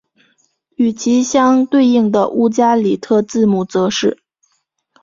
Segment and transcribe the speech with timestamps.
[0.77, 4.17] 与其相对应的乌加里特字母则是。